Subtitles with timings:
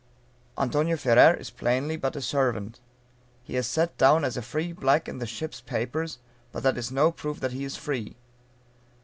[0.57, 2.79] Antonio Ferrer is plainly but a servant.
[3.43, 6.17] He is set down as a free black in the ship's papers,
[6.51, 8.15] but that is no proof that he is free.